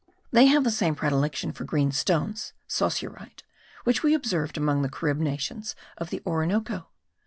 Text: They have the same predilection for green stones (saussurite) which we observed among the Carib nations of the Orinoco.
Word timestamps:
They 0.31 0.47
have 0.47 0.63
the 0.63 0.71
same 0.71 0.95
predilection 0.95 1.51
for 1.51 1.63
green 1.63 1.91
stones 1.91 2.53
(saussurite) 2.67 3.43
which 3.83 4.01
we 4.01 4.15
observed 4.15 4.57
among 4.57 4.81
the 4.81 4.89
Carib 4.89 5.19
nations 5.19 5.75
of 5.95 6.09
the 6.09 6.23
Orinoco. 6.25 6.87